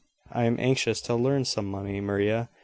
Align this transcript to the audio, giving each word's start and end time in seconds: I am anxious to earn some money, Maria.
I 0.31 0.45
am 0.45 0.59
anxious 0.59 0.99
to 1.01 1.27
earn 1.27 1.45
some 1.45 1.67
money, 1.69 2.01
Maria. 2.01 2.49